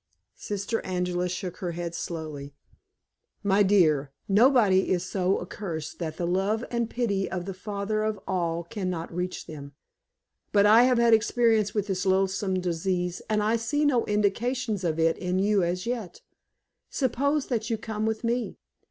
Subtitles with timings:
[0.39, 2.55] Sister Angela shook her head slowly.
[3.43, 8.19] "My dear, nobody is so accursed that the love and pity of the Father of
[8.27, 9.73] all can not reach them.
[10.51, 14.97] But I have had experience with this loathsome disease, and I see no indications of
[14.97, 16.21] it in you as yet.
[16.89, 18.57] Suppose that you come with me?